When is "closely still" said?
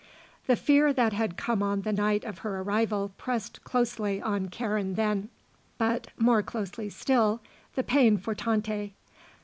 6.41-7.39